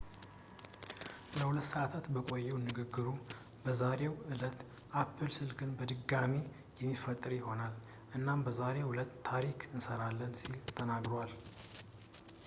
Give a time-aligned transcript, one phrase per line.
[1.33, 3.05] ለ2 ሰዐታት በቆየው ንግግሩ
[3.63, 4.57] በዛሬው ዕለት
[5.01, 6.33] apple ስልክን በድጋሚ
[6.81, 7.75] የሚፈጥር ይሆናል
[8.19, 11.33] እኛም በዛሬው ዕለት ታሪክ እንሰራለን ሲል ተናግሯል